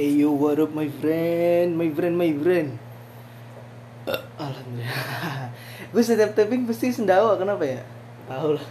Hey 0.00 0.16
yo, 0.16 0.32
what 0.32 0.56
up 0.56 0.72
my 0.72 0.88
friend, 0.88 1.76
my 1.76 1.92
friend, 1.92 2.16
my 2.16 2.32
friend. 2.32 2.80
Eh, 4.08 4.22
Alhamdulillah. 4.40 5.52
Gue 5.92 6.00
setiap 6.00 6.32
tapping 6.32 6.64
pasti 6.64 6.88
sendawa, 6.88 7.36
kenapa 7.36 7.68
ya? 7.68 7.84
Tahu 8.24 8.56
lah. 8.56 8.64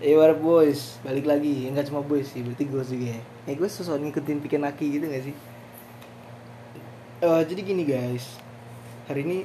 Hey 0.00 0.16
what 0.16 0.32
up 0.32 0.40
boys, 0.40 0.96
balik 1.04 1.28
lagi. 1.28 1.68
Ya 1.68 1.76
nggak 1.76 1.92
cuma 1.92 2.00
boys 2.00 2.32
sih, 2.32 2.40
berarti 2.40 2.64
gue 2.64 2.80
juga 2.80 3.06
ya. 3.12 3.20
Eh 3.44 3.60
gue 3.60 3.68
sosok 3.68 4.00
ngikutin 4.00 4.40
pikin 4.40 4.64
aki 4.64 4.88
gitu 4.88 5.12
gak 5.12 5.24
sih? 5.28 5.36
Eh, 7.28 7.42
jadi 7.44 7.60
gini 7.60 7.84
guys. 7.84 8.40
Hari 9.04 9.28
ini 9.28 9.38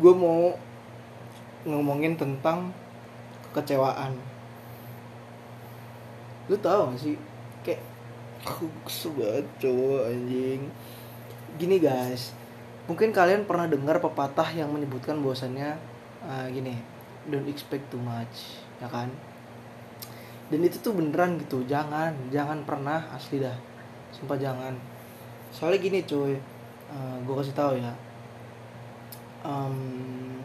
gue 0.00 0.12
mau 0.16 0.56
ngomongin 1.68 2.16
tentang 2.16 2.72
kekecewaan. 3.52 4.16
Lu 6.48 6.56
tau 6.56 6.96
gak 6.96 7.04
sih? 7.04 7.20
Kayak 7.68 7.97
Aku 8.46 8.70
cowok 9.58 10.02
anjing. 10.06 10.70
Gini 11.58 11.76
guys. 11.82 12.30
Mungkin 12.86 13.10
kalian 13.10 13.44
pernah 13.44 13.66
dengar 13.66 13.98
pepatah 13.98 14.48
yang 14.54 14.70
menyebutkan 14.72 15.20
bahwasannya 15.20 15.76
ah, 16.24 16.48
Gini 16.48 16.72
Don't 17.28 17.44
expect 17.44 17.92
too 17.92 18.00
much 18.00 18.56
Ya 18.80 18.88
kan? 18.88 19.12
Dan 20.48 20.64
itu 20.64 20.78
tuh 20.78 20.94
beneran 20.94 21.36
gitu. 21.42 21.66
Jangan 21.66 22.14
Jangan 22.30 22.62
pernah 22.62 23.10
asli 23.10 23.42
dah. 23.42 23.56
Sumpah 24.14 24.38
jangan. 24.38 24.72
Soalnya 25.50 25.82
gini 25.82 25.98
cuy. 26.06 26.38
Gue 27.26 27.34
kasih 27.42 27.56
tahu 27.58 27.76
ya. 27.76 27.92
Um, 29.42 30.40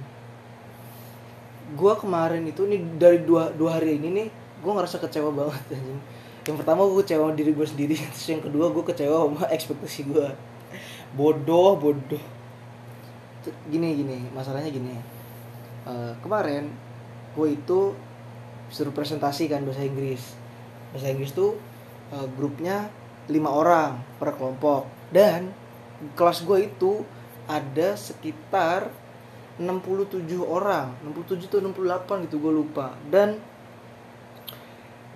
Gue 1.73 1.93
kemarin 1.97 2.45
itu 2.45 2.61
nih 2.69 2.77
Dari 3.01 3.25
dua, 3.25 3.49
dua 3.49 3.81
hari 3.81 3.97
ini 3.97 4.21
nih 4.21 4.27
Gue 4.61 4.69
ngerasa 4.69 5.01
kecewa 5.01 5.33
banget 5.33 5.79
anjing 5.79 6.01
yang 6.43 6.59
pertama 6.59 6.83
gue 6.83 6.99
kecewa 7.03 7.31
sama 7.31 7.35
diri 7.39 7.51
gue 7.55 7.67
sendiri 7.67 7.95
terus 8.11 8.27
yang 8.27 8.43
kedua 8.43 8.67
gue 8.71 8.83
kecewa 8.83 9.17
sama 9.27 9.43
ekspektasi 9.55 10.01
gue 10.11 10.27
bodoh 11.13 11.77
bodoh. 11.77 12.23
Gini 13.69 13.89
gini 13.95 14.17
masalahnya 14.33 14.71
gini. 14.73 14.97
Eh, 15.83 16.13
kemarin 16.23 16.71
gue 17.35 17.47
itu 17.53 17.93
suruh 18.73 18.93
presentasi 18.95 19.45
kan 19.51 19.61
bahasa 19.63 19.85
Inggris. 19.85 20.33
Bahasa 20.91 21.13
Inggris 21.13 21.31
tuh 21.35 21.55
eh, 22.11 22.27
grupnya 22.33 22.89
lima 23.29 23.53
orang 23.53 24.01
per 24.17 24.35
kelompok. 24.35 24.89
Dan 25.13 25.53
kelas 26.17 26.43
gue 26.43 26.67
itu 26.67 27.05
ada 27.45 27.93
sekitar 27.93 28.89
67 29.61 30.25
orang. 30.41 30.97
67 31.05 31.51
tuh 31.51 31.59
68 31.61 32.25
gitu 32.25 32.41
gue 32.41 32.53
lupa. 32.53 32.97
Dan 33.07 33.37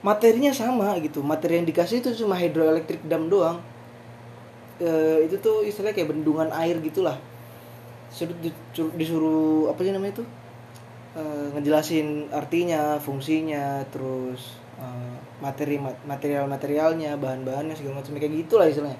materinya 0.05 0.51
sama 0.53 0.97
gitu. 1.01 1.25
Materi 1.25 1.61
yang 1.61 1.67
dikasih 1.67 2.01
itu 2.01 2.13
cuma 2.25 2.37
hidroelektrik 2.37 3.01
dam 3.05 3.29
doang. 3.29 3.61
E, 4.77 5.25
itu 5.25 5.41
tuh 5.41 5.65
istilahnya 5.65 5.97
kayak 5.97 6.09
bendungan 6.13 6.49
air 6.53 6.77
gitulah. 6.81 7.17
Suruh 8.13 8.37
disuruh, 8.93 9.73
apa 9.73 9.79
sih 9.81 9.93
namanya 9.93 10.21
itu? 10.21 10.25
E, 11.17 11.23
ngejelasin 11.57 12.29
artinya 12.29 13.01
fungsinya 13.01 13.85
terus 13.89 14.61
e, 14.77 14.85
materi 15.41 15.81
material 15.81 16.49
materialnya 16.49 17.17
bahan 17.17 17.45
bahannya 17.45 17.73
segala 17.77 18.01
macam 18.01 18.13
kayak 18.17 18.33
gitulah 18.45 18.69
istilahnya. 18.69 18.99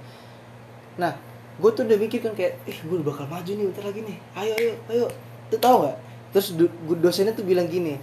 Nah 0.98 1.14
gue 1.58 1.72
tuh 1.74 1.90
udah 1.90 1.98
mikir 1.98 2.22
kan 2.22 2.38
kayak 2.38 2.62
ih 2.70 2.78
gue 2.86 3.02
bakal 3.02 3.26
maju 3.30 3.50
nih 3.50 3.66
bentar 3.70 3.86
lagi 3.86 4.02
nih. 4.02 4.18
Ayo 4.34 4.54
ayo 4.58 4.74
ayo. 4.90 5.06
Tuh 5.54 5.62
tau 5.62 5.86
nggak? 5.86 5.98
Terus 6.34 6.48
do, 6.60 6.66
dosennya 7.00 7.34
tuh 7.38 7.46
bilang 7.46 7.70
gini 7.70 7.98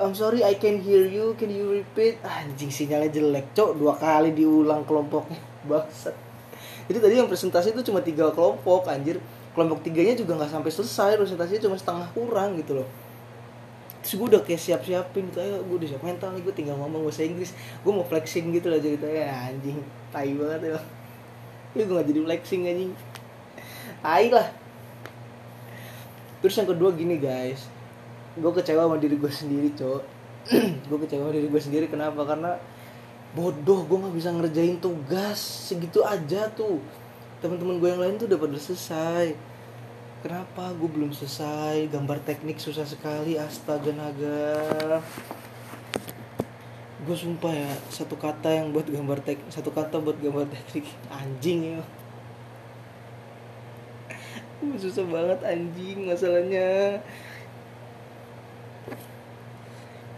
I'm 0.00 0.16
sorry 0.16 0.40
I 0.40 0.56
can 0.56 0.80
hear 0.80 1.04
you. 1.04 1.36
Can 1.36 1.52
you 1.52 1.76
repeat? 1.76 2.24
Anjing 2.24 2.72
sinyalnya 2.72 3.12
jelek 3.12 3.52
Cok. 3.52 3.76
Dua 3.76 3.92
kali 3.92 4.32
diulang 4.32 4.88
kelompoknya 4.88 5.36
Bangsat. 5.68 6.16
Jadi 6.88 6.98
tadi 7.04 7.14
yang 7.20 7.28
presentasi 7.28 7.76
itu 7.76 7.84
cuma 7.92 8.00
tiga 8.00 8.32
kelompok 8.32 8.88
Anjir. 8.88 9.20
Kelompok 9.52 9.84
tiganya 9.84 10.16
juga 10.16 10.40
nggak 10.40 10.56
sampai 10.56 10.72
selesai 10.72 11.20
Presentasinya 11.20 11.68
cuma 11.68 11.76
setengah 11.76 12.08
kurang 12.16 12.56
gitu 12.56 12.80
loh. 12.80 12.88
Terus 14.00 14.16
gue 14.16 14.26
udah 14.32 14.40
kayak 14.40 14.56
siap-siapin 14.64 15.28
gitu 15.28 15.44
Ayo 15.44 15.60
gue 15.60 15.76
udah 15.84 15.88
siap 15.92 16.00
mental 16.00 16.32
nih 16.32 16.40
Gue 16.48 16.54
tinggal 16.56 16.80
ngomong 16.80 17.04
bahasa 17.04 17.20
Inggris. 17.20 17.52
Gue 17.84 17.92
mau 17.92 18.06
flexing 18.08 18.56
gitu 18.56 18.72
lah 18.72 18.80
ceritanya. 18.80 19.52
Anjing 19.52 19.84
Tai 20.08 20.32
banget 20.32 20.60
ya 20.64 20.80
Ini 21.76 21.82
gue 21.84 21.94
gak 22.00 22.08
jadi 22.08 22.20
flexing 22.24 22.62
anjing. 22.72 22.92
Tai 24.00 24.26
lah. 24.32 24.48
Terus 26.40 26.56
yang 26.56 26.68
kedua 26.72 26.88
gini 26.96 27.20
guys 27.20 27.79
gue 28.38 28.52
kecewa 28.54 28.86
sama 28.86 28.96
diri 29.02 29.16
gue 29.18 29.32
sendiri 29.32 29.70
cok. 29.74 30.02
Gue 30.88 30.98
kecewa 31.04 31.28
sama 31.28 31.36
diri 31.36 31.48
gue 31.52 31.62
sendiri 31.62 31.86
kenapa? 31.86 32.24
Karena 32.24 32.56
bodoh 33.36 33.86
gue 33.86 33.98
nggak 34.00 34.16
bisa 34.16 34.32
ngerjain 34.32 34.80
tugas 34.80 35.38
segitu 35.68 36.00
aja 36.02 36.48
tuh. 36.50 36.80
Teman-teman 37.44 37.76
gue 37.76 37.88
yang 37.92 38.00
lain 38.00 38.16
tuh 38.16 38.26
udah 38.26 38.40
pada 38.40 38.56
selesai. 38.56 39.36
Kenapa 40.24 40.72
gue 40.72 40.88
belum 40.88 41.12
selesai? 41.12 41.92
Gambar 41.92 42.24
teknik 42.24 42.56
susah 42.56 42.88
sekali 42.88 43.36
astaga 43.36 43.92
naga 43.92 45.04
gue 47.00 47.16
sumpah 47.16 47.48
ya 47.48 47.72
satu 47.88 48.12
kata 48.20 48.60
yang 48.60 48.76
buat 48.76 48.84
gambar 48.84 49.24
tek 49.24 49.40
satu 49.48 49.72
kata 49.72 50.04
buat 50.04 50.20
gambar 50.20 50.44
teknik 50.52 50.84
anjing 51.08 51.80
ya. 51.80 51.82
Susah 54.84 55.08
banget 55.08 55.40
anjing 55.40 56.04
masalahnya 56.04 57.00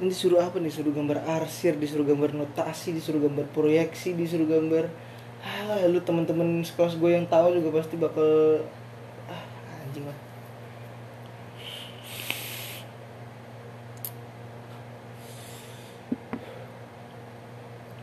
ini 0.02 0.10
disuruh 0.10 0.42
apa 0.42 0.58
nih? 0.58 0.66
Disuruh 0.74 0.90
gambar 0.90 1.22
arsir 1.22 1.78
disuruh 1.78 2.02
gambar 2.02 2.34
notasi 2.34 2.90
disuruh 2.90 3.22
gambar 3.22 3.46
proyeksi 3.54 4.18
disuruh 4.18 4.50
gambar 4.50 4.90
ah 5.42 5.86
lu 5.86 6.02
teman-teman 6.02 6.62
sekelas 6.66 6.98
gue 6.98 7.10
yang 7.14 7.26
tahu 7.30 7.54
juga 7.54 7.78
pasti 7.78 7.94
bakal 7.94 8.62
ah 9.30 9.42
anjing 9.86 10.06
lah. 10.10 10.18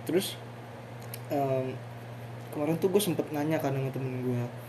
Terus 0.08 0.40
um, 1.30 1.76
kemarin 2.56 2.80
tuh 2.80 2.90
gue 2.90 3.02
sempet 3.04 3.28
nanya 3.36 3.60
kan 3.60 3.76
sama 3.76 3.92
temen 3.92 4.24
gue 4.24 4.69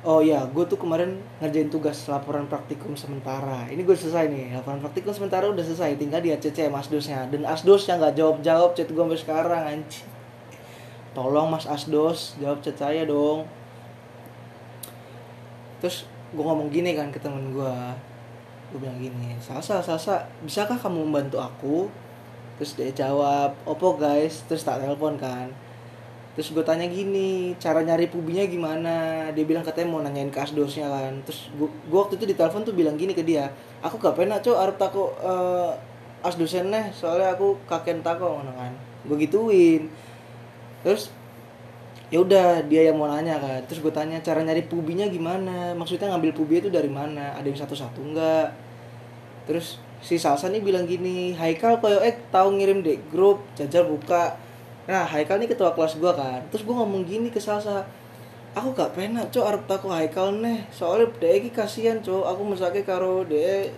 Oh 0.00 0.24
iya, 0.24 0.48
gue 0.48 0.64
tuh 0.64 0.80
kemarin 0.80 1.20
ngerjain 1.44 1.68
tugas 1.68 2.08
laporan 2.08 2.48
praktikum 2.48 2.96
sementara. 2.96 3.68
Ini 3.68 3.84
gue 3.84 3.92
selesai 3.92 4.32
nih, 4.32 4.56
laporan 4.56 4.80
praktikum 4.80 5.12
sementara 5.12 5.44
udah 5.52 5.60
selesai. 5.60 6.00
Tinggal 6.00 6.24
di 6.24 6.32
ACC 6.32 6.72
mas 6.72 6.88
dosnya. 6.88 7.28
Dan 7.28 7.44
asdos 7.44 7.84
yang 7.84 8.00
nggak 8.00 8.16
jawab 8.16 8.40
jawab 8.40 8.70
chat 8.72 8.88
gue 8.88 9.18
sekarang 9.20 9.76
anjing. 9.76 10.08
Tolong 11.12 11.52
mas 11.52 11.68
asdos 11.68 12.32
jawab 12.40 12.64
chat 12.64 12.80
saya 12.80 13.04
dong. 13.04 13.44
Terus 15.84 16.08
gue 16.32 16.44
ngomong 16.48 16.72
gini 16.72 16.96
kan 16.96 17.12
ke 17.12 17.20
temen 17.20 17.52
gue. 17.52 17.76
Gue 18.72 18.80
bilang 18.80 18.96
gini, 18.96 19.36
Salsa, 19.36 19.84
Salsa, 19.84 20.24
bisakah 20.40 20.80
kamu 20.80 21.12
membantu 21.12 21.44
aku? 21.44 21.92
Terus 22.56 22.72
dia 22.72 22.88
jawab, 23.04 23.52
opo 23.68 24.00
guys. 24.00 24.48
Terus 24.48 24.64
tak 24.64 24.80
telepon 24.80 25.20
kan 25.20 25.52
terus 26.38 26.54
gue 26.54 26.62
tanya 26.62 26.86
gini 26.86 27.52
cara 27.58 27.82
nyari 27.82 28.06
pubinya 28.06 28.46
gimana? 28.46 29.28
Dia 29.34 29.44
bilang 29.44 29.66
katanya 29.66 29.88
mau 29.90 30.00
nanyain 30.02 30.30
ke 30.30 30.38
asdosnya 30.38 30.86
kan. 30.86 31.14
Terus 31.26 31.50
gue, 31.54 31.68
waktu 31.90 32.16
itu 32.18 32.24
di 32.30 32.34
telepon 32.38 32.62
tuh 32.62 32.74
bilang 32.74 32.94
gini 32.94 33.12
ke 33.12 33.22
dia 33.26 33.50
aku 33.80 33.96
gak 33.96 34.14
pernah 34.16 34.38
cok 34.38 34.56
arep 34.56 34.76
tako 34.76 35.16
uh, 35.20 35.72
asdosen 36.20 36.68
nih 36.68 36.92
soalnya 36.92 37.34
aku 37.34 37.58
kakek 37.66 38.00
tako 38.04 38.40
mana 38.40 38.52
kan. 38.54 38.72
Gue 39.06 39.16
gituin. 39.26 39.90
Terus 40.86 41.12
ya 42.10 42.22
udah 42.22 42.62
dia 42.66 42.90
yang 42.90 42.96
mau 43.00 43.10
nanya 43.10 43.38
kan. 43.42 43.60
Terus 43.66 43.82
gue 43.82 43.92
tanya 43.92 44.22
cara 44.22 44.40
nyari 44.46 44.64
pubinya 44.68 45.10
gimana? 45.10 45.74
Maksudnya 45.74 46.14
ngambil 46.14 46.32
pubi 46.36 46.62
itu 46.62 46.70
dari 46.70 46.88
mana? 46.88 47.34
Ada 47.36 47.46
yang 47.50 47.60
satu-satu 47.60 48.00
enggak 48.00 48.70
terus 49.50 49.82
si 49.98 50.14
Salsa 50.14 50.46
nih 50.46 50.62
bilang 50.62 50.86
gini 50.86 51.34
Haikal 51.34 51.82
koyo 51.82 51.98
eh 51.98 52.14
tahu 52.30 52.54
ngirim 52.54 52.86
dek 52.86 53.10
grup 53.10 53.42
jajal 53.58 53.90
buka 53.90 54.38
Nah 54.88 55.04
Haikal 55.04 55.42
ini 55.42 55.48
ketua 55.50 55.76
kelas 55.76 56.00
gue 56.00 56.12
kan. 56.14 56.40
Terus 56.48 56.64
gue 56.64 56.74
ngomong 56.74 57.04
gini 57.04 57.28
ke 57.28 57.40
Salsa 57.42 57.84
Aku 58.50 58.74
gak 58.74 58.98
pernah 58.98 59.22
cok 59.30 59.46
arep 59.46 59.62
taku 59.70 59.94
Haikal 59.94 60.42
nih 60.42 60.66
Soalnya 60.74 61.06
dia 61.20 61.32
iki 61.36 61.50
kasihan 61.52 62.00
cok. 62.00 62.24
Aku 62.24 62.42
mesake 62.48 62.82
karo 62.86 63.22
dia 63.26 63.68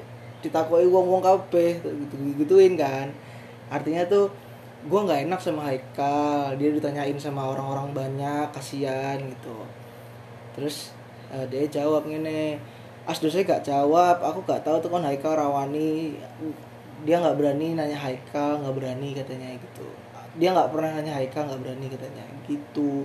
ditakoi 0.42 0.86
wong-wong 0.90 1.22
kabeh 1.22 1.78
gitu 1.82 2.14
gituin 2.42 2.74
kan. 2.78 3.10
Artinya 3.70 4.02
tuh 4.06 4.26
gue 4.82 5.00
nggak 5.00 5.28
enak 5.28 5.40
sama 5.42 5.70
Haikal. 5.70 6.54
Dia 6.56 6.70
ditanyain 6.72 7.18
sama 7.18 7.50
orang-orang 7.50 7.92
banyak 7.92 8.46
kasihan 8.54 9.18
gitu. 9.20 9.58
Terus 10.56 10.94
uh, 11.30 11.46
dia 11.50 11.66
jawab 11.68 12.08
ngene 12.08 12.58
asdosnya 13.06 13.44
gak 13.44 13.66
jawab. 13.66 14.22
Aku 14.24 14.42
gak 14.48 14.64
tahu 14.64 14.80
tuh 14.80 14.90
kan 14.90 15.04
Haikal 15.04 15.36
rawani. 15.36 16.16
Dia 17.02 17.18
nggak 17.18 17.34
berani 17.34 17.74
nanya 17.74 17.98
Haikal 17.98 18.62
nggak 18.62 18.74
berani 18.78 19.10
katanya 19.12 19.58
gitu 19.58 20.11
dia 20.38 20.54
nggak 20.54 20.70
pernah 20.72 20.90
nanya 20.96 21.18
Haikal 21.18 21.48
nggak 21.48 21.60
berani? 21.60 21.86
Katanya. 21.90 22.24
Gitu. 22.46 23.04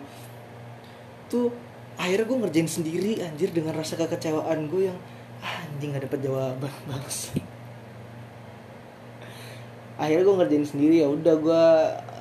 Tuh 1.27 1.51
akhirnya 1.97 2.25
gue 2.29 2.38
ngerjain 2.45 2.69
sendiri 2.69 3.12
anjir 3.25 3.50
dengan 3.51 3.74
rasa 3.74 3.97
kekecewaan 3.97 4.69
gue 4.69 4.91
yang 4.94 4.97
ah, 5.41 5.65
anjing 5.65 5.91
gak 5.95 6.06
dapet 6.07 6.19
jawaban. 6.24 6.71
Bagus 6.89 7.33
akhirnya 9.97 10.24
gue 10.29 10.39
ngerjain 10.39 10.65
sendiri 10.65 10.95
ya 11.01 11.09
udah 11.09 11.35
gue 11.41 11.63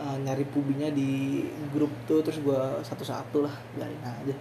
uh, 0.01 0.17
nyari 0.25 0.45
pubinya 0.49 0.89
di 0.89 1.45
grup 1.77 1.93
tuh 2.09 2.25
terus 2.25 2.41
gue 2.41 2.61
satu-satu 2.83 3.45
lah 3.45 3.55
biarin 3.77 4.01
aja. 4.01 4.37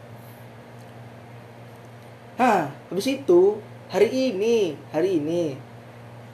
Hah, 2.36 2.68
habis 2.92 3.08
itu 3.08 3.60
hari 3.92 4.12
ini, 4.12 4.76
hari 4.92 5.20
ini, 5.20 5.56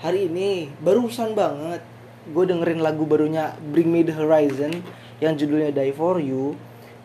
hari 0.01 0.30
ini 0.30 0.69
barusan 0.81 1.34
banget 1.38 1.81
gue 2.30 2.44
dengerin 2.46 2.86
lagu 2.86 3.10
barunya 3.10 3.58
Bring 3.74 3.90
Me 3.90 4.06
The 4.06 4.14
Horizon 4.14 4.86
yang 5.18 5.34
judulnya 5.34 5.74
Die 5.74 5.94
For 5.96 6.22
You. 6.22 6.54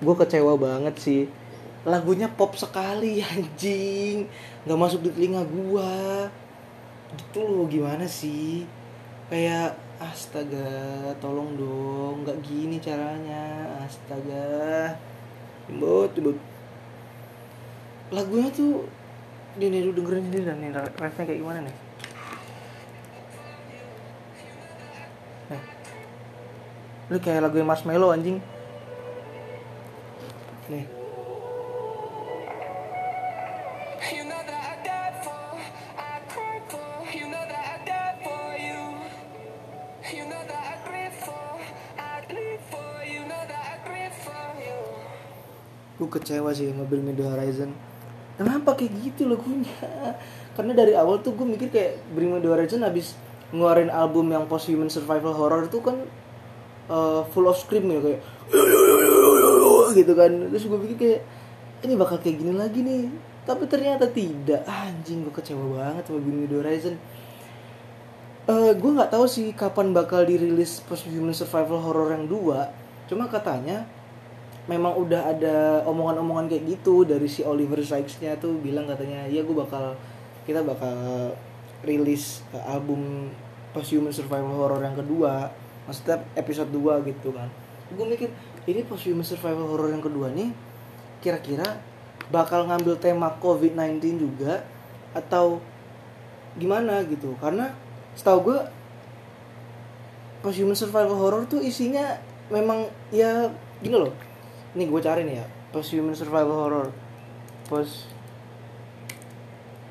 Gue 0.05 0.15
kecewa 0.17 0.61
banget 0.61 1.01
sih. 1.01 1.23
Lagunya 1.89 2.29
pop 2.29 2.59
sekali 2.59 3.23
anjing, 3.33 4.29
nggak 4.69 4.79
masuk 4.81 5.01
di 5.07 5.11
telinga 5.17 5.47
gue. 5.47 5.93
Gitu 7.17 7.41
loh 7.47 7.65
gimana 7.71 8.05
sih? 8.05 8.69
Kayak 9.33 9.79
astaga, 9.97 11.17
tolong 11.23 11.57
dong, 11.57 12.27
nggak 12.27 12.39
gini 12.45 12.77
caranya, 12.77 13.81
astaga. 13.87 14.93
Timbut, 15.67 16.13
timbut 16.13 16.37
lagunya 18.15 18.49
tuh 18.55 18.87
ini 19.59 19.67
nih 19.73 19.91
dengerin 19.91 20.31
sendiri 20.31 20.45
dan 20.47 20.59
nih 20.63 20.71
refnya 20.95 21.25
kayak 21.27 21.41
gimana 21.43 21.59
nih 21.67 21.77
know 43.23 43.43
that 43.47 43.63
I 43.63 43.75
breathe 43.87 44.17
for 44.19 44.43
you. 44.59 44.79
gue 46.03 46.09
kecewa 46.11 46.51
sih 46.59 46.75
sama 46.75 46.91
Bring 46.91 47.07
Me 47.07 47.15
The 47.15 47.23
Horizon. 47.23 47.71
Kenapa 48.35 48.75
kayak 48.75 48.99
gitu 48.99 49.31
lagunya? 49.31 49.79
Karena 50.59 50.75
dari 50.75 50.99
awal 50.99 51.23
tuh 51.23 51.39
gue 51.39 51.47
mikir 51.47 51.71
kayak 51.71 52.03
Bring 52.19 52.35
Me 52.35 52.43
The 52.43 52.51
Horizon 52.51 52.83
habis 52.83 53.15
ngeluarin 53.55 53.95
album 53.95 54.35
yang 54.35 54.51
post 54.51 54.67
human 54.67 54.91
survival 54.91 55.39
horror 55.39 55.71
tuh 55.71 55.87
kan 55.87 56.03
uh, 56.91 57.23
full 57.31 57.47
of 57.47 57.57
scream 57.59 57.89
ya 57.91 58.01
kayak 58.03 58.21
gitu 59.97 60.13
kan. 60.13 60.33
Terus 60.53 60.65
gue 60.69 60.79
pikir 60.87 60.97
kayak 60.97 61.21
ini 61.87 61.93
bakal 61.97 62.17
kayak 62.21 62.37
gini 62.41 62.53
lagi 62.53 62.81
nih. 62.83 63.09
Tapi 63.47 63.65
ternyata 63.71 64.11
tidak. 64.11 64.67
Anjing 64.67 65.23
gue 65.23 65.35
kecewa 65.35 65.65
banget 65.79 66.11
sama 66.11 66.19
Bring 66.21 66.39
Me 66.45 66.47
The 66.51 66.57
Horizon. 66.61 66.95
Eh 68.47 68.73
gue 68.75 68.91
nggak 68.95 69.11
tahu 69.11 69.27
sih 69.27 69.51
kapan 69.55 69.91
bakal 69.91 70.23
dirilis 70.27 70.83
post 70.87 71.07
human 71.07 71.35
survival 71.35 71.83
horror 71.83 72.15
yang 72.15 72.27
dua. 72.31 72.71
Cuma 73.07 73.31
katanya 73.31 73.87
memang 74.67 74.99
udah 74.99 75.31
ada 75.31 75.57
omongan-omongan 75.87 76.51
kayak 76.51 76.65
gitu 76.79 77.07
dari 77.07 77.31
si 77.31 77.47
Oliver 77.47 77.79
Sykes-nya 77.79 78.35
tuh 78.43 78.59
bilang 78.59 78.91
katanya 78.91 79.23
ya 79.31 79.47
gue 79.47 79.55
bakal 79.55 79.95
kita 80.43 80.67
bakal 80.67 81.31
rilis 81.87 82.43
uh, 82.51 82.75
album 82.75 83.31
Posthuman 83.71 84.11
Survival 84.11 84.59
Horror 84.59 84.83
yang 84.83 84.99
kedua 84.99 85.55
maksudnya 85.87 86.23
episode 86.35 86.71
2 86.71 87.09
gitu 87.09 87.33
kan. 87.33 87.49
Gue 87.95 88.07
mikir 88.07 88.31
ini 88.67 88.83
Posthuman 88.83 89.23
Survival 89.23 89.71
Horror 89.71 89.95
yang 89.95 90.03
kedua 90.03 90.29
nih 90.35 90.51
kira-kira 91.23 91.81
bakal 92.29 92.67
ngambil 92.67 92.99
tema 92.99 93.31
COVID-19 93.39 94.03
juga 94.19 94.67
atau 95.15 95.63
gimana 96.59 97.01
gitu. 97.07 97.39
Karena 97.39 97.73
setahu 98.19 98.53
gue 98.53 98.59
Posthuman 100.43 100.77
Survival 100.77 101.15
Horror 101.15 101.47
tuh 101.47 101.63
isinya 101.63 102.19
memang 102.51 102.91
ya 103.15 103.51
gini 103.81 103.97
loh. 103.97 104.15
Ini 104.77 104.85
gue 104.91 105.01
cari 105.01 105.25
nih 105.25 105.37
ya 105.41 105.47
post 105.77 105.93
human 105.93 106.17
survival 106.17 106.57
horror. 106.57 106.89
Post 107.69 108.09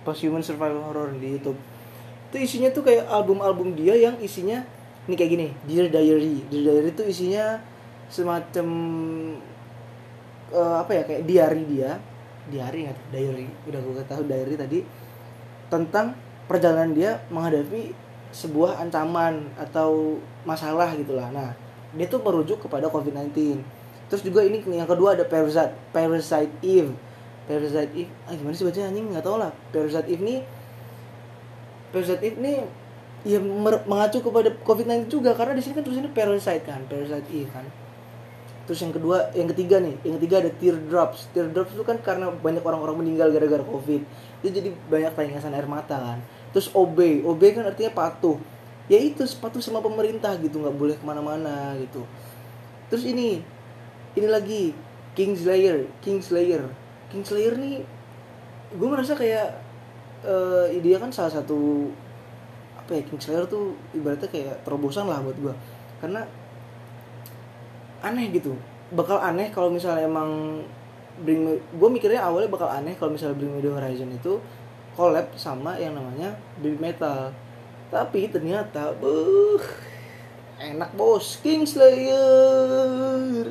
post 0.01 0.21
human 0.25 0.41
survival 0.41 0.81
horror 0.81 1.13
di 1.13 1.37
YouTube. 1.37 1.59
Itu 2.33 2.37
isinya 2.41 2.73
tuh 2.73 2.81
kayak 2.81 3.05
album-album 3.05 3.77
dia 3.77 3.93
yang 3.93 4.17
isinya 4.17 4.65
ini 5.05 5.13
kayak 5.13 5.31
gini 5.31 5.47
Dear 5.69 5.87
Diary. 5.89 6.35
Dear 6.49 6.63
Diary 6.69 6.89
itu 6.93 7.03
isinya 7.05 7.61
semacam 8.09 8.67
eh, 10.53 10.75
apa 10.81 10.91
ya 10.93 11.03
kayak 11.05 11.23
diary 11.25 11.63
dia. 11.69 11.91
Diary 12.45 12.89
tuh? 12.89 13.05
diary. 13.13 13.47
Udah 13.69 13.79
gue 13.81 14.05
tahu 14.05 14.21
diary 14.29 14.55
tadi. 14.57 14.79
Tentang 15.69 16.13
perjalanan 16.45 16.93
dia 16.93 17.21
menghadapi 17.33 18.05
sebuah 18.35 18.83
ancaman 18.83 19.47
atau 19.55 20.19
masalah 20.43 20.91
gitulah 20.99 21.31
nah 21.31 21.55
dia 21.95 22.05
tuh 22.11 22.19
merujuk 22.19 22.67
kepada 22.67 22.91
COVID-19 22.91 23.63
terus 24.11 24.21
juga 24.21 24.43
ini 24.43 24.59
yang 24.75 24.85
kedua 24.85 25.15
ada 25.15 25.23
Parasite 25.25 25.73
Parasite 25.95 26.51
Eve. 26.61 26.93
Parasite 27.47 27.91
Eve 27.95 28.11
ah 28.27 28.33
gimana 28.35 28.53
sih 28.53 28.67
bacanya 28.67 28.91
anjing? 28.91 29.07
Nggak 29.09 29.25
tahu 29.25 29.37
lah. 29.39 29.51
Parasite 29.71 30.07
Eve 30.11 30.21
nih 30.21 30.39
Parasite 31.89 32.21
Eve 32.21 32.37
nih 32.43 32.57
ya 33.25 33.41
mengacu 33.89 34.21
kepada 34.21 34.53
COVID-19 34.61 35.09
juga 35.09 35.33
karena 35.33 35.57
di 35.57 35.61
sini 35.65 35.73
kan 35.73 35.83
tulisannya 35.83 36.13
Parasite 36.13 36.63
kan 36.63 36.85
Parasite 36.85 37.25
Eve 37.33 37.49
kan. 37.49 37.65
Terus 38.69 38.81
yang 38.81 38.93
kedua 38.93 39.29
yang 39.33 39.49
ketiga 39.49 39.81
nih 39.81 39.97
yang 40.05 40.15
ketiga 40.21 40.45
ada 40.45 40.51
teardrops. 40.53 41.29
Teardrops 41.33 41.73
itu 41.73 41.81
kan 41.81 41.97
karena 42.05 42.29
banyak 42.29 42.61
orang-orang 42.61 43.01
meninggal 43.01 43.33
gara-gara 43.33 43.65
covid. 43.65 44.05
Itu 44.45 44.49
jadi 44.53 44.69
banyak 44.89 45.17
tangisan 45.17 45.57
air 45.57 45.65
mata 45.65 45.97
kan. 45.97 46.19
Terus 46.53 46.69
obey 46.77 47.25
obey 47.25 47.57
kan 47.57 47.65
artinya 47.65 47.93
patuh. 47.97 48.37
Ya 48.85 49.01
itu 49.01 49.25
patuh 49.41 49.57
sama 49.57 49.81
pemerintah 49.81 50.37
gitu 50.37 50.61
nggak 50.61 50.77
boleh 50.77 50.95
ke 50.97 51.05
mana-mana 51.05 51.73
gitu. 51.81 52.05
Terus 52.93 53.09
ini 53.09 53.41
ini 54.13 54.27
lagi 54.29 54.77
Kingslayer 55.17 55.89
Kingslayer. 56.05 56.69
Kingslayer 57.09 57.57
nih 57.57 57.81
gue 58.69 58.87
merasa 58.89 59.17
kayak 59.17 59.65
eh 60.25 60.77
dia 60.81 60.97
kan 61.01 61.09
salah 61.09 61.33
satu 61.33 61.89
apa 62.85 63.01
ya 63.01 63.03
Kingslayer 63.09 63.49
tuh 63.49 63.73
ibaratnya 63.97 64.29
kayak 64.29 64.61
terobosan 64.61 65.09
lah 65.09 65.17
buat 65.25 65.33
gue 65.41 65.53
karena 65.97 66.21
aneh 68.05 68.29
gitu. 68.29 68.53
Bakal 68.93 69.17
aneh 69.17 69.49
kalau 69.49 69.73
misalnya 69.73 70.05
emang 70.05 70.61
Bring 71.25 71.41
Me, 71.47 71.57
gue 71.57 71.89
mikirnya 71.89 72.21
awalnya 72.21 72.53
bakal 72.53 72.69
aneh 72.69 72.93
kalau 72.93 73.17
misalnya 73.17 73.41
Bring 73.41 73.57
Me 73.57 73.65
The 73.65 73.73
Horizon 73.73 74.13
itu 74.13 74.37
collab 74.93 75.33
sama 75.33 75.81
yang 75.81 75.97
namanya 75.97 76.37
Baby 76.61 76.77
Metal. 76.77 77.33
Tapi 77.89 78.29
ternyata 78.29 78.93
buh 78.93 79.63
enak 80.61 80.93
bos 80.93 81.41
Kingslayer 81.41 83.49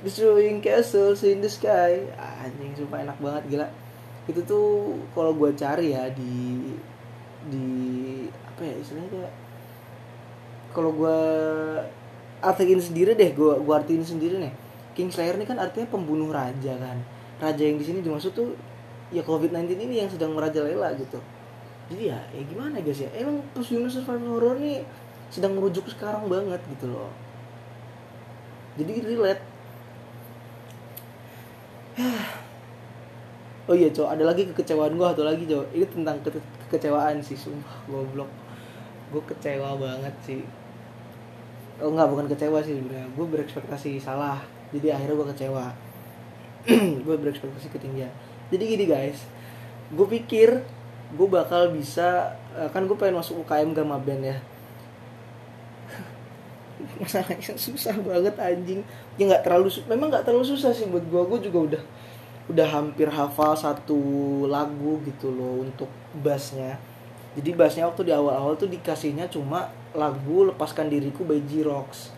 destroying 0.00 0.64
castles 0.64 1.20
in 1.22 1.44
the 1.44 1.52
sky. 1.52 2.08
Anjing 2.16 2.72
sumpah 2.78 3.04
enak 3.04 3.20
banget 3.20 3.42
gila. 3.52 3.68
Itu 4.24 4.40
tuh 4.46 4.96
kalau 5.12 5.36
gue 5.36 5.52
cari 5.52 5.92
ya 5.92 6.08
di 6.14 6.72
di 7.42 7.66
apa 8.52 8.60
ya 8.68 8.74
istilahnya 8.76 9.08
kayak 9.08 9.32
kalau 10.72 10.92
gue 10.92 11.18
artiin 12.42 12.80
sendiri 12.80 13.16
deh 13.16 13.30
gue 13.32 13.52
gue 13.60 13.74
artiin 13.74 14.04
sendiri 14.04 14.36
nih. 14.40 14.52
Kingslayer 14.92 15.40
ini 15.40 15.48
kan 15.48 15.56
artinya 15.56 15.88
pembunuh 15.88 16.28
raja 16.28 16.76
kan. 16.76 17.00
Raja 17.40 17.62
yang 17.64 17.80
di 17.80 17.84
sini 17.88 18.04
dimaksud 18.04 18.36
tuh 18.36 18.52
ya 19.08 19.24
COVID-19 19.24 19.76
ini 19.76 20.04
yang 20.04 20.08
sedang 20.12 20.36
merajalela 20.36 20.92
gitu. 21.00 21.16
Jadi 21.88 22.12
ya 22.12 22.20
ya 22.32 22.42
gimana 22.44 22.80
guys 22.80 23.00
ya? 23.00 23.08
Emang 23.16 23.40
Posthuman 23.56 23.88
Survival 23.88 24.36
Horror 24.36 24.56
nih 24.60 24.84
sedang 25.32 25.56
merujuk 25.56 25.88
sekarang 25.88 26.28
banget 26.28 26.60
gitu 26.76 26.92
loh. 26.92 27.08
Jadi 28.76 28.92
relate. 29.00 29.42
Oh 33.70 33.78
iya 33.78 33.94
cowok 33.94 34.10
ada 34.18 34.26
lagi 34.26 34.42
kekecewaan 34.50 34.98
gue 34.98 35.06
atau 35.06 35.22
lagi 35.22 35.46
cowok 35.46 35.70
ini 35.70 35.86
tentang 35.86 36.18
ke- 36.26 36.42
kekecewaan 36.66 37.22
sih 37.22 37.38
sumpah. 37.38 37.86
Goblok 37.86 38.41
gue 39.12 39.22
kecewa 39.28 39.76
banget 39.76 40.14
sih. 40.24 40.42
Oh 41.78 41.92
enggak 41.92 42.08
bukan 42.08 42.26
kecewa 42.32 42.64
sih 42.64 42.80
sebenarnya. 42.80 43.06
Gue 43.12 43.26
berekspektasi 43.28 44.00
salah. 44.00 44.40
Jadi 44.72 44.88
akhirnya 44.88 45.14
gue 45.20 45.28
kecewa. 45.36 45.66
Gue 47.04 47.16
berekspektasi 47.18 47.74
ketinggian. 47.74 48.08
Jadi 48.48 48.62
gini 48.62 48.84
guys. 48.86 49.18
Gue 49.90 50.06
pikir 50.06 50.62
gue 51.12 51.28
bakal 51.28 51.74
bisa 51.74 52.38
eh, 52.56 52.70
kan 52.72 52.86
gue 52.88 52.96
pengen 52.96 53.18
masuk 53.20 53.42
UKM 53.44 53.74
Gama 53.76 53.98
Band 53.98 54.22
ya. 54.22 54.38
Masalahnya 57.02 57.58
susah 57.58 57.98
banget 58.00 58.38
anjing. 58.38 58.80
Ya 59.18 59.22
nggak 59.28 59.42
terlalu 59.44 59.74
memang 59.90 60.08
nggak 60.08 60.24
terlalu 60.24 60.54
susah 60.54 60.70
sih 60.70 60.86
buat 60.86 61.02
gue 61.02 61.22
gue 61.34 61.50
juga 61.50 61.58
udah 61.74 61.82
udah 62.50 62.66
hampir 62.70 63.10
hafal 63.10 63.58
satu 63.58 63.98
lagu 64.46 65.02
gitu 65.06 65.34
loh 65.34 65.66
untuk 65.66 65.90
bassnya 66.22 66.78
jadi 67.32 67.50
bassnya 67.56 67.88
waktu 67.88 68.08
di 68.08 68.12
awal-awal 68.12 68.60
tuh 68.60 68.68
dikasihnya 68.68 69.32
cuma 69.32 69.72
lagu 69.96 70.52
lepaskan 70.52 70.92
diriku 70.92 71.24
by 71.24 71.40
J-Rocks 71.48 72.12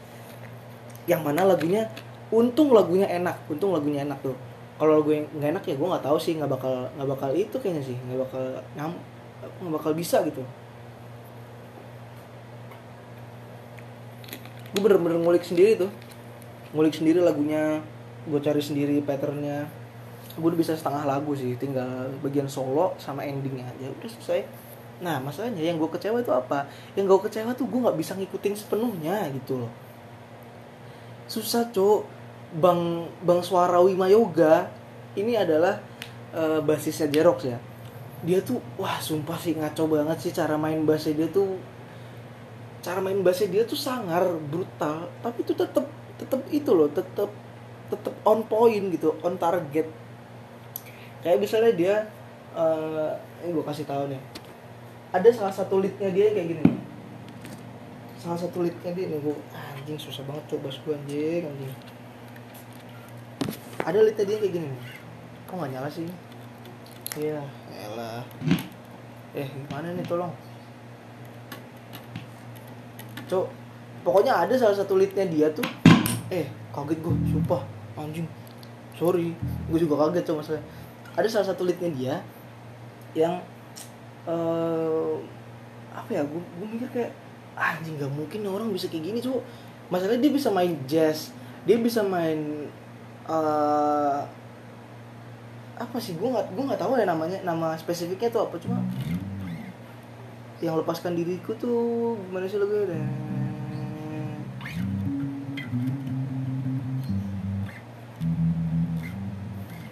yang 1.06 1.23
mana 1.23 1.44
lagunya 1.44 1.87
untung 2.35 2.75
lagunya 2.75 3.06
enak 3.06 3.47
untung 3.47 3.71
lagunya 3.71 4.02
enak 4.02 4.18
tuh. 4.25 4.37
Kalau 4.75 4.99
lagu 4.99 5.14
yang 5.14 5.30
nggak 5.30 5.50
enak 5.54 5.64
ya 5.71 5.75
gue 5.78 5.87
nggak 5.87 6.02
tahu 6.02 6.18
sih 6.18 6.35
nggak 6.35 6.50
bakal 6.50 6.90
nggak 6.99 7.09
bakal 7.14 7.30
itu 7.30 7.56
kayaknya 7.62 7.83
sih 7.87 7.94
nggak 7.94 8.18
bakal 8.26 8.44
nggak 8.75 9.75
bakal 9.78 9.92
bisa 9.94 10.18
gitu. 10.26 10.42
Gue 14.75 14.80
bener-bener 14.83 15.23
ngulik 15.23 15.47
sendiri 15.47 15.78
tuh. 15.78 15.90
Ngulik 16.75 16.90
sendiri 16.90 17.23
lagunya 17.23 17.78
gue 18.26 18.40
cari 18.42 18.59
sendiri 18.59 18.99
patternnya. 19.06 19.71
Gue 20.35 20.50
udah 20.50 20.59
bisa 20.59 20.75
setengah 20.75 21.06
lagu 21.06 21.38
sih 21.38 21.54
tinggal 21.54 22.11
bagian 22.18 22.50
solo 22.50 22.99
sama 22.99 23.23
endingnya 23.23 23.71
aja 23.71 23.87
udah 23.94 24.11
selesai 24.11 24.63
nah 25.02 25.18
masalahnya 25.18 25.58
yang 25.62 25.76
gue 25.80 25.90
kecewa 25.90 26.22
itu 26.22 26.30
apa? 26.30 26.70
Yang 26.94 27.06
gue 27.10 27.20
kecewa 27.26 27.50
tuh 27.58 27.66
gue 27.66 27.80
nggak 27.82 27.98
bisa 27.98 28.12
ngikutin 28.14 28.54
sepenuhnya 28.54 29.26
gitu 29.34 29.66
loh. 29.66 29.72
Susah 31.26 31.66
cok 31.74 32.06
bang 32.54 33.10
bang 33.26 33.40
suara 33.42 33.82
Wima 33.82 34.06
Yoga 34.06 34.70
ini 35.18 35.34
adalah 35.34 35.82
eh, 36.30 36.60
basisnya 36.62 37.10
Jerox 37.10 37.38
ya. 37.42 37.58
Dia 38.24 38.40
tuh 38.40 38.62
wah 38.78 39.02
sumpah 39.02 39.36
sih 39.36 39.58
ngaco 39.58 39.84
banget 39.90 40.18
sih 40.22 40.32
cara 40.32 40.54
main 40.54 40.80
bassnya 40.86 41.18
dia 41.24 41.28
tuh. 41.28 41.58
Cara 42.84 43.00
main 43.02 43.18
bassnya 43.24 43.50
dia 43.50 43.62
tuh 43.66 43.76
sangar 43.76 44.24
brutal 44.38 45.10
tapi 45.24 45.42
itu 45.42 45.52
tetep 45.56 45.84
tetep 46.14 46.40
itu 46.54 46.70
loh 46.70 46.86
tetep 46.92 47.30
tetep 47.90 48.14
on 48.22 48.46
point 48.46 48.94
gitu 48.94 49.18
on 49.26 49.34
target. 49.36 49.90
Kayak 51.26 51.38
misalnya 51.42 51.72
dia 51.74 51.94
eh 52.54 53.10
ini 53.42 53.50
gue 53.50 53.64
kasih 53.66 53.84
tahu 53.84 54.06
nih 54.08 54.43
ada 55.14 55.28
salah 55.30 55.54
satu 55.54 55.78
leadnya 55.78 56.11
dia 56.11 56.35
kayak 56.35 56.59
gini. 56.59 56.62
Nih 56.66 56.83
salah 58.18 58.40
satu 58.40 58.64
leadnya 58.64 58.90
dia 58.97 59.04
nih 59.12 59.21
gue 59.21 59.37
anjing 59.52 60.00
susah 60.00 60.25
banget 60.25 60.42
coba 60.50 60.73
gue 60.73 60.94
anjing 60.97 61.44
anjing. 61.47 61.73
Ada 63.85 63.99
leadnya 64.00 64.25
dia 64.26 64.37
kayak 64.42 64.52
gini 64.59 64.66
nih. 64.66 64.83
Kok 65.47 65.54
nggak 65.61 65.71
nyala 65.76 65.88
sih? 65.92 66.09
Iya. 67.14 67.44
Elah 67.71 68.26
eh 69.35 69.47
gimana 69.47 69.92
nih 69.94 70.06
tolong? 70.09 70.33
Cok 73.30 73.47
pokoknya 74.02 74.35
ada 74.35 74.54
salah 74.59 74.75
satu 74.75 74.99
leadnya 74.99 75.28
dia 75.30 75.47
tuh. 75.54 75.68
Eh 76.33 76.50
kaget 76.75 76.99
gue 76.99 77.14
sumpah 77.30 77.62
anjing. 77.94 78.26
Sorry 78.99 79.30
gue 79.71 79.78
juga 79.78 80.11
kaget 80.11 80.26
cok 80.26 80.38
masalah 80.42 80.64
ada 81.14 81.28
salah 81.30 81.47
satu 81.47 81.62
leadnya 81.62 81.90
dia 81.94 82.14
yang 83.14 83.38
eh 84.24 85.12
apa 85.94 86.10
ya 86.10 86.22
gue 86.24 86.40
gue 86.40 86.66
mikir 86.68 86.88
kayak 86.90 87.12
"Ah, 87.54 87.78
anjing 87.78 87.94
gak 88.00 88.10
mungkin 88.10 88.42
orang 88.50 88.68
bisa 88.74 88.90
kayak 88.90 89.04
gini 89.14 89.18
cok 89.22 89.40
masalahnya 89.92 90.20
dia 90.26 90.32
bisa 90.32 90.48
main 90.50 90.72
jazz 90.88 91.30
dia 91.64 91.76
bisa 91.78 92.00
main 92.02 92.68
eh 93.28 94.20
apa 95.74 95.96
sih 95.98 96.14
gue 96.14 96.28
nggak 96.30 96.54
gue 96.54 96.64
nggak 96.70 96.80
tahu 96.80 96.94
ya 96.94 97.06
namanya 97.06 97.38
nama 97.42 97.74
spesifiknya 97.74 98.30
tuh 98.30 98.46
apa 98.46 98.56
cuma 98.62 98.78
yang 100.62 100.78
lepaskan 100.78 101.18
diriku 101.18 101.52
tuh 101.58 102.14
gimana 102.30 102.46
sih 102.46 102.58
lagu 102.62 102.86
deh 102.86 103.04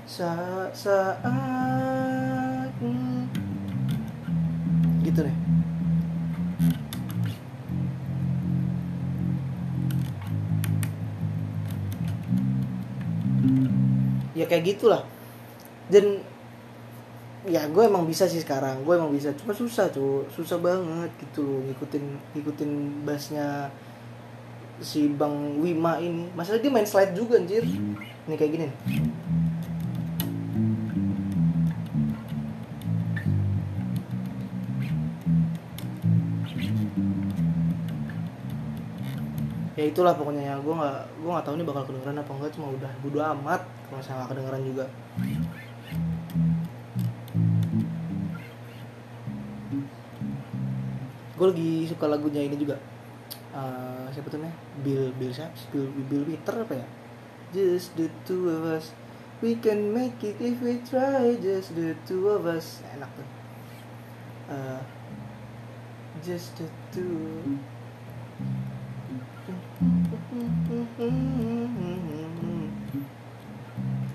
saat 0.07 0.71
saat 0.77 1.92
gitu 5.13 5.29
deh. 5.29 5.37
Ya 14.33 14.49
kayak 14.49 14.65
gitulah. 14.65 15.05
Dan 15.93 16.25
ya 17.45 17.69
gue 17.69 17.83
emang 17.85 18.09
bisa 18.09 18.25
sih 18.25 18.41
sekarang. 18.41 18.81
Gue 18.89 18.97
emang 18.97 19.13
bisa. 19.13 19.37
Cuma 19.37 19.53
susah 19.53 19.93
tuh 19.93 20.25
susah 20.33 20.57
banget 20.57 21.13
gitu 21.21 21.45
loh 21.45 21.61
ngikutin 21.69 22.05
ngikutin 22.33 22.71
bassnya 23.05 23.69
si 24.81 25.13
bang 25.13 25.61
Wima 25.61 26.01
ini. 26.01 26.33
Masalah 26.33 26.65
dia 26.65 26.73
main 26.73 26.89
slide 26.89 27.13
juga 27.13 27.37
anjir. 27.37 27.69
Ini 27.69 28.35
kayak 28.35 28.53
gini 28.57 28.65
nih. 28.73 28.77
Ya 39.83 39.91
itulah 39.91 40.15
pokoknya 40.15 40.43
ya 40.47 40.55
gue 40.63 40.75
nggak 40.79 40.99
gue 41.19 41.31
nggak 41.35 41.43
tahu 41.43 41.55
nih 41.59 41.67
bakal 41.67 41.83
kedengeran 41.91 42.23
apa 42.23 42.31
enggak 42.39 42.53
cuma 42.55 42.67
udah 42.71 42.93
bodo 43.03 43.19
amat 43.35 43.61
kalau 43.91 43.99
misalnya 43.99 44.19
nggak 44.23 44.31
kedengeran 44.31 44.63
juga. 44.63 44.87
Gue 51.35 51.47
lagi 51.51 51.73
suka 51.91 52.07
lagunya 52.07 52.47
ini 52.47 52.55
juga. 52.55 52.79
Eh, 53.51 54.07
siapa 54.15 54.31
tuh 54.31 54.39
namanya? 54.39 54.55
Bill 54.87 55.11
Bill 55.19 55.35
siapa? 55.35 55.51
Bill 55.75 55.91
Bill 56.07 56.23
Peter 56.31 56.55
apa 56.63 56.75
ya? 56.79 56.87
Just 57.51 57.99
the 57.99 58.07
two 58.23 58.47
of 58.47 58.63
us. 58.63 58.95
We 59.43 59.59
can 59.59 59.91
make 59.91 60.23
it 60.23 60.39
if 60.39 60.63
we 60.63 60.79
try 60.87 61.35
just 61.43 61.75
the 61.75 61.99
two 62.07 62.31
of 62.31 62.47
us. 62.47 62.87
Enak 62.95 63.11
tuh. 63.19 63.27
Eh, 64.47 64.81
just 66.23 66.55
the 66.55 66.71
two 66.95 67.59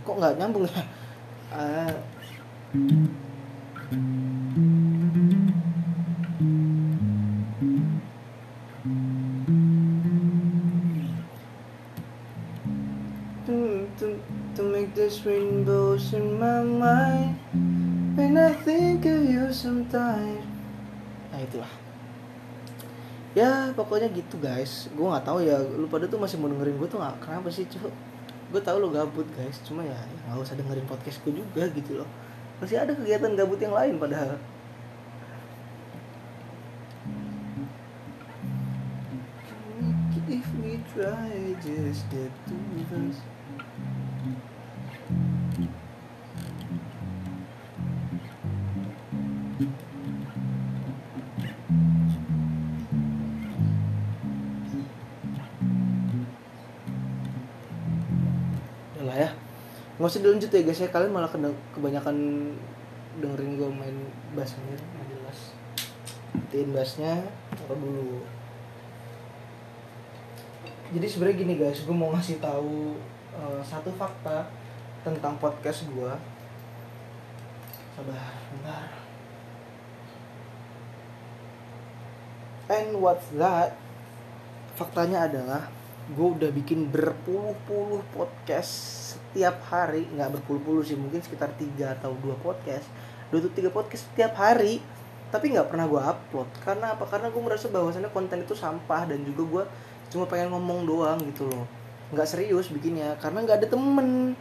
kok 0.03 0.15
nggak 0.15 0.35
nyambung 0.39 0.67
ya? 0.67 0.83
To 14.57 14.65
make 14.65 14.89
this 14.97 15.21
rainbows 15.21 16.17
in 16.17 16.41
my 16.41 16.65
mind. 16.65 17.37
When 18.17 18.33
I 18.33 18.49
think 18.65 19.05
of 19.05 19.21
you 19.29 19.53
sometimes 19.53 20.41
nah 21.29 21.45
itulah 21.45 21.69
ya 23.37 23.69
pokoknya 23.77 24.09
gitu 24.09 24.41
guys. 24.41 24.89
Gue 24.97 25.05
nggak 25.05 25.25
tahu 25.29 25.45
ya 25.45 25.61
lu 25.61 25.85
pada 25.85 26.09
tuh 26.09 26.17
masih 26.17 26.41
mau 26.41 26.49
dengerin 26.49 26.81
gue 26.81 26.89
tuh 26.89 26.97
nggak? 26.97 27.15
Kenapa 27.21 27.47
sih? 27.53 27.69
Cuy 27.69 27.93
gue 28.47 28.61
tahu 28.65 28.77
lu 28.81 28.89
gabut 28.89 29.27
guys. 29.37 29.61
Cuma 29.61 29.85
ya 29.85 29.93
ya 29.93 30.19
nggak 30.33 30.41
usah 30.41 30.57
dengerin 30.57 30.89
podcast 30.89 31.21
gue 31.21 31.37
juga 31.37 31.69
gitu 31.69 32.01
loh. 32.01 32.09
Masih 32.57 32.81
ada 32.81 32.97
kegiatan 32.97 33.37
gabut 33.37 33.61
yang 33.61 33.77
lain 33.77 34.01
padahal. 34.01 34.41
Try 40.97 41.53
just 41.61 42.09
of 42.09 42.89
us 42.89 43.36
usah 60.09 60.23
dilanjut 60.23 60.49
ya 60.51 60.61
guys 60.63 60.81
ya. 60.81 60.89
Kalian 60.89 61.11
malah 61.13 61.29
kena- 61.29 61.61
kebanyakan 61.75 62.15
dengerin 63.17 63.57
gue 63.57 63.69
main 63.73 63.97
bassnya 64.37 64.61
nggak 64.61 65.07
jelas 65.09 65.39
matiin 66.37 66.69
bassnya 66.69 67.13
taruh 67.57 67.79
dulu? 67.81 68.21
Jadi 70.93 71.07
sebenarnya 71.09 71.37
gini 71.41 71.53
guys 71.57 71.81
gue 71.83 71.95
mau 71.95 72.13
ngasih 72.13 72.37
tahu 72.39 72.95
eh, 73.35 73.61
satu 73.65 73.89
fakta 73.97 74.47
tentang 75.01 75.35
podcast 75.41 75.89
gue 75.89 76.13
sabar 77.97 78.29
bentar. 78.53 78.85
And 82.67 82.99
what's 82.99 83.25
that? 83.39 83.79
Faktanya 84.77 85.25
adalah 85.25 85.71
gue 86.07 86.27
udah 86.39 86.47
bikin 86.55 86.87
berpuluh-puluh 86.87 87.99
podcast 88.15 88.71
setiap 89.15 89.59
hari. 89.67 90.07
Nggak 90.07 90.39
berpuluh-puluh 90.39 90.79
sih 90.87 90.95
mungkin 90.95 91.19
sekitar 91.19 91.51
tiga 91.59 91.99
atau 91.99 92.15
dua 92.23 92.39
podcast. 92.39 92.87
Dua 93.27 93.43
atau 93.43 93.51
tiga 93.51 93.67
podcast 93.67 94.07
setiap 94.07 94.39
hari. 94.39 94.79
Tapi 95.27 95.51
nggak 95.51 95.67
pernah 95.67 95.83
gue 95.83 95.99
upload. 95.99 96.47
Karena 96.63 96.95
apa? 96.95 97.03
Karena 97.03 97.27
gue 97.27 97.41
merasa 97.43 97.67
bahwasannya 97.67 98.07
konten 98.15 98.39
itu 98.39 98.55
sampah 98.55 99.03
dan 99.03 99.19
juga 99.27 99.43
gue 99.43 99.63
cuma 100.07 100.23
pengen 100.31 100.55
ngomong 100.55 100.87
doang 100.87 101.19
gitu 101.27 101.43
loh. 101.51 101.67
Nggak 102.15 102.27
serius 102.31 102.71
bikinnya 102.71 103.19
karena 103.19 103.43
nggak 103.43 103.57
ada 103.63 103.67
temen. 103.67 104.31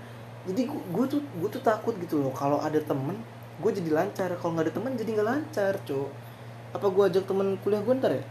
Jadi 0.46 0.70
gue 0.70 1.04
tuh 1.10 1.18
gue 1.18 1.48
tuh 1.50 1.62
takut 1.66 1.98
gitu 1.98 2.22
loh. 2.22 2.30
Kalau 2.30 2.62
ada 2.62 2.78
temen 2.78 3.18
gue 3.58 3.70
jadi 3.74 3.90
lancar. 3.90 4.38
Kalau 4.38 4.54
nggak 4.54 4.70
ada 4.70 4.74
temen 4.78 4.94
jadi 4.94 5.10
nggak 5.18 5.28
lancar 5.34 5.72
cok. 5.82 6.10
Apa 6.78 6.86
gue 6.94 7.02
ajak 7.10 7.26
temen 7.26 7.58
kuliah 7.58 7.82
gue 7.82 7.94
ntar 7.98 8.14
ya? 8.14 8.24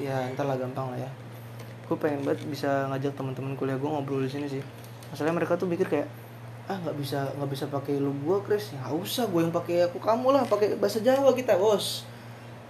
Ya 0.00 0.16
ntar 0.32 0.48
lah 0.48 0.56
gampang 0.56 0.96
lah 0.96 1.04
ya 1.04 1.12
gue 1.88 1.96
pengen 1.98 2.22
banget 2.24 2.46
bisa 2.48 2.88
ngajak 2.88 3.12
teman-teman 3.14 3.52
kuliah 3.58 3.76
gue 3.76 3.88
ngobrol 3.88 4.22
di 4.22 4.30
sini 4.30 4.46
sih. 4.48 4.62
Masalahnya 5.12 5.36
mereka 5.42 5.58
tuh 5.60 5.68
mikir 5.68 5.86
kayak 5.86 6.08
ah 6.70 6.78
nggak 6.78 6.94
bisa 6.94 7.26
nggak 7.36 7.50
bisa 7.50 7.64
pakai 7.68 7.98
lu 7.98 8.14
gue 8.22 8.38
Chris. 8.46 8.72
Ya 8.72 8.80
nggak 8.86 8.96
usah 8.96 9.24
gue 9.28 9.40
yang 9.42 9.54
pakai 9.54 9.76
aku 9.90 9.98
kamu 9.98 10.28
lah 10.32 10.42
pakai 10.46 10.78
bahasa 10.78 11.02
Jawa 11.02 11.34
kita 11.34 11.58
bos. 11.58 12.06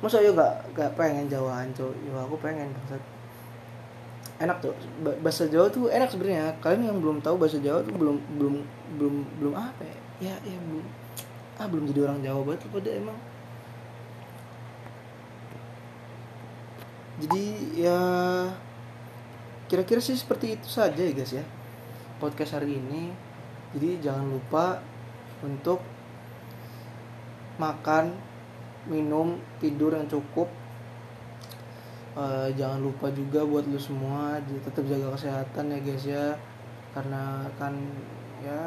Masa 0.03 0.19
yo 0.19 0.35
gak 0.35 0.75
gak 0.75 0.99
pengen 0.99 1.31
Jawaan 1.31 1.71
cok 1.71 1.95
yo 2.03 2.19
aku 2.19 2.35
pengen 2.43 2.75
bangsat. 2.75 3.03
Enak 4.43 4.59
tuh 4.59 4.75
Ba- 5.07 5.15
bahasa 5.23 5.47
Jawa 5.47 5.71
tuh 5.71 5.87
enak 5.87 6.11
sebenarnya. 6.11 6.59
Kalian 6.59 6.91
yang 6.91 6.99
belum 6.99 7.23
tahu 7.23 7.39
bahasa 7.39 7.63
Jawa 7.63 7.87
tuh 7.87 7.95
belum 7.95 8.19
belum 8.35 8.55
belum 8.99 9.15
belum 9.39 9.55
apa 9.55 9.83
ya? 9.87 9.99
Ya, 10.19 10.35
ya 10.43 10.59
belum 10.59 10.85
ah 11.63 11.67
belum 11.71 11.85
jadi 11.95 12.01
orang 12.11 12.21
Jawa 12.27 12.41
banget 12.43 12.67
pada 12.67 12.91
emang. 12.91 13.19
Jadi 17.23 17.45
ya 17.79 17.99
kira-kira 19.73 20.05
sih 20.05 20.13
seperti 20.13 20.61
itu 20.61 20.69
saja 20.69 21.01
ya 21.01 21.17
guys 21.17 21.33
ya 21.33 21.45
podcast 22.23 22.55
hari 22.55 22.79
ini. 22.79 23.11
Jadi 23.75 23.99
jangan 23.99 24.31
lupa 24.31 24.79
untuk 25.43 25.83
makan 27.59 28.15
minum 28.87 29.43
tidur 29.59 29.99
yang 29.99 30.07
cukup. 30.07 30.47
Eh, 32.15 32.49
jangan 32.55 32.79
lupa 32.79 33.11
juga 33.11 33.43
buat 33.43 33.67
lu 33.67 33.81
semua 33.81 34.39
tetap 34.45 34.87
jaga 34.87 35.19
kesehatan 35.19 35.75
ya 35.75 35.79
guys 35.83 36.05
ya. 36.07 36.27
Karena 36.95 37.43
kan 37.59 37.75
ya 38.45 38.63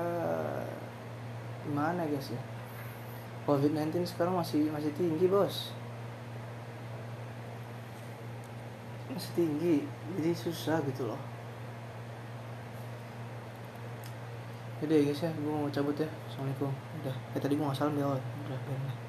gimana 1.63 2.03
guys 2.03 2.35
ya? 2.35 2.41
COVID-19 3.45 4.09
sekarang 4.09 4.35
masih 4.35 4.73
masih 4.73 4.89
tinggi 4.97 5.29
bos 5.29 5.69
masih 9.15 9.31
tinggi 9.31 9.75
jadi 10.19 10.31
susah 10.35 10.83
gitu 10.91 11.07
loh. 11.07 11.21
Udah 14.83 14.91
ya 14.91 15.07
guys 15.07 15.23
ya, 15.23 15.31
gue 15.31 15.53
mau 15.55 15.71
cabut 15.71 15.95
ya. 15.95 16.05
Assalamualaikum. 16.27 16.67
Udah, 16.99 17.15
eh 17.31 17.39
tadi 17.39 17.55
gue 17.55 17.63
gak 17.63 17.79
salam 17.79 17.95
awal 17.95 18.19
Udah, 18.19 18.59
lah. 18.59 19.04